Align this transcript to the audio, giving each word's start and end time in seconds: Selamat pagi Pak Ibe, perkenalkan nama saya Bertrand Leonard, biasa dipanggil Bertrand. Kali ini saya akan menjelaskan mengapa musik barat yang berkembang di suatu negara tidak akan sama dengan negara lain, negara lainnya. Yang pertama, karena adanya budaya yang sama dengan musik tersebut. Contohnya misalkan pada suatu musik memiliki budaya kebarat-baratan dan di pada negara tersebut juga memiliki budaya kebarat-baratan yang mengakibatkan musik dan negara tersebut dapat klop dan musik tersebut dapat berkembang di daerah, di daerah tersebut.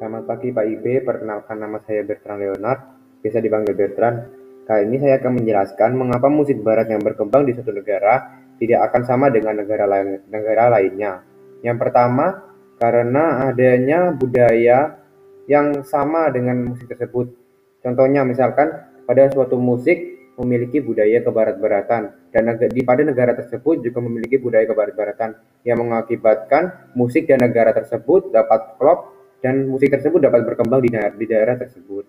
Selamat 0.00 0.32
pagi 0.32 0.48
Pak 0.48 0.64
Ibe, 0.64 1.04
perkenalkan 1.04 1.60
nama 1.60 1.76
saya 1.84 2.00
Bertrand 2.00 2.40
Leonard, 2.40 2.80
biasa 3.20 3.36
dipanggil 3.36 3.76
Bertrand. 3.76 4.16
Kali 4.64 4.88
ini 4.88 4.96
saya 4.96 5.20
akan 5.20 5.32
menjelaskan 5.36 5.92
mengapa 5.92 6.24
musik 6.32 6.56
barat 6.64 6.88
yang 6.88 7.04
berkembang 7.04 7.44
di 7.44 7.52
suatu 7.52 7.68
negara 7.68 8.40
tidak 8.56 8.80
akan 8.88 9.02
sama 9.04 9.28
dengan 9.28 9.60
negara 9.60 9.84
lain, 9.84 10.24
negara 10.32 10.72
lainnya. 10.72 11.20
Yang 11.60 11.84
pertama, 11.84 12.48
karena 12.80 13.52
adanya 13.52 14.08
budaya 14.16 15.04
yang 15.44 15.84
sama 15.84 16.32
dengan 16.32 16.72
musik 16.72 16.88
tersebut. 16.88 17.36
Contohnya 17.84 18.24
misalkan 18.24 18.72
pada 19.04 19.28
suatu 19.28 19.60
musik 19.60 20.00
memiliki 20.40 20.80
budaya 20.80 21.20
kebarat-baratan 21.20 22.32
dan 22.32 22.48
di 22.56 22.80
pada 22.88 23.04
negara 23.04 23.36
tersebut 23.36 23.84
juga 23.84 24.00
memiliki 24.00 24.40
budaya 24.40 24.64
kebarat-baratan 24.64 25.36
yang 25.68 25.76
mengakibatkan 25.84 26.88
musik 26.96 27.28
dan 27.28 27.44
negara 27.44 27.76
tersebut 27.76 28.32
dapat 28.32 28.80
klop 28.80 29.19
dan 29.40 29.66
musik 29.68 29.88
tersebut 29.88 30.20
dapat 30.20 30.44
berkembang 30.44 30.84
di 30.84 30.90
daerah, 30.92 31.16
di 31.16 31.26
daerah 31.26 31.56
tersebut. 31.56 31.99